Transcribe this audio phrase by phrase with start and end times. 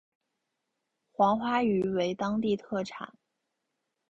[1.11, 3.13] 黄花鱼为当地特产。